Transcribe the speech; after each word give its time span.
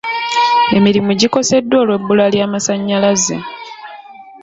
Emirimu 0.77 1.11
gikoseddwa 1.19 1.77
olw'ebbula 1.83 2.25
ly'amasanyalaze. 2.33 3.35